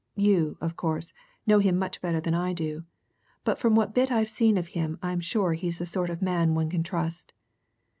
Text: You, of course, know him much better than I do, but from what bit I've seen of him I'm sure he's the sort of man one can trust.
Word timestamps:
You, 0.17 0.57
of 0.59 0.75
course, 0.75 1.13
know 1.45 1.59
him 1.59 1.77
much 1.77 2.01
better 2.01 2.19
than 2.19 2.33
I 2.33 2.53
do, 2.53 2.85
but 3.43 3.59
from 3.59 3.75
what 3.75 3.93
bit 3.93 4.11
I've 4.11 4.29
seen 4.29 4.57
of 4.57 4.69
him 4.69 4.97
I'm 5.03 5.19
sure 5.21 5.53
he's 5.53 5.77
the 5.77 5.85
sort 5.85 6.09
of 6.09 6.23
man 6.23 6.55
one 6.55 6.71
can 6.71 6.81
trust. 6.81 7.33